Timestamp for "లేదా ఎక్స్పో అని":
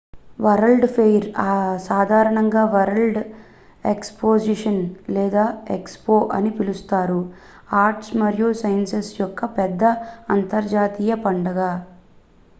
5.09-6.51